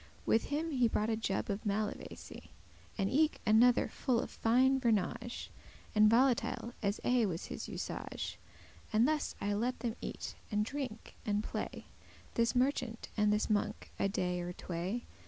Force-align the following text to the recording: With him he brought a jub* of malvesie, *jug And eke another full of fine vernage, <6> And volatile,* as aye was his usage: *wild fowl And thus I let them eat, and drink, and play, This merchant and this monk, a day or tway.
With 0.25 0.45
him 0.45 0.71
he 0.71 0.87
brought 0.87 1.11
a 1.11 1.15
jub* 1.15 1.47
of 1.49 1.63
malvesie, 1.63 2.45
*jug 2.49 2.49
And 2.97 3.07
eke 3.11 3.39
another 3.45 3.87
full 3.87 4.19
of 4.19 4.31
fine 4.31 4.79
vernage, 4.81 5.19
<6> 5.21 5.49
And 5.93 6.09
volatile,* 6.09 6.73
as 6.81 6.99
aye 7.05 7.27
was 7.27 7.45
his 7.53 7.69
usage: 7.69 8.39
*wild 8.41 8.89
fowl 8.89 8.89
And 8.93 9.07
thus 9.07 9.35
I 9.39 9.53
let 9.53 9.81
them 9.81 9.95
eat, 10.01 10.33
and 10.51 10.65
drink, 10.65 11.13
and 11.23 11.43
play, 11.43 11.85
This 12.33 12.55
merchant 12.55 13.09
and 13.15 13.31
this 13.31 13.47
monk, 13.47 13.91
a 13.99 14.09
day 14.09 14.39
or 14.41 14.53
tway. 14.53 15.03